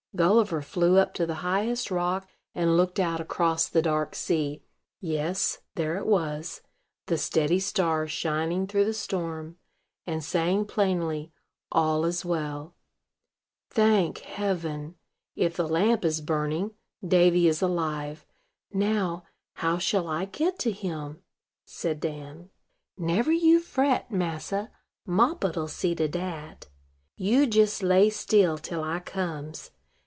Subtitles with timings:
[0.13, 4.61] Gulliver flew up to the highest rock, and looked out across the dark sea.
[4.99, 6.59] Yes, there it was,
[7.05, 9.57] the steady star shining through the storm,
[10.05, 11.31] and saying plainly,
[11.71, 12.75] "All is well."
[13.69, 14.95] "Thank heaven!
[15.37, 16.71] if the lamp is burning,
[17.07, 18.25] Davy is alive.
[18.73, 19.23] Now,
[19.55, 21.23] how shall I get to him?"
[21.63, 22.49] said Dan.
[22.97, 24.71] "Never you fret, massa:
[25.05, 26.67] Moppet'll see to dat.
[27.15, 29.71] You jes lay still till I comes.